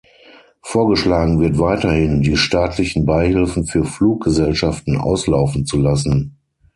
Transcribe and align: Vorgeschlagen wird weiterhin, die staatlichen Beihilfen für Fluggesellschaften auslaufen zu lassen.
Vorgeschlagen 0.63 1.39
wird 1.41 1.59
weiterhin, 1.59 2.23
die 2.23 2.35
staatlichen 2.35 3.05
Beihilfen 3.05 3.67
für 3.67 3.85
Fluggesellschaften 3.85 4.97
auslaufen 4.97 5.67
zu 5.67 5.77
lassen. 5.77 6.37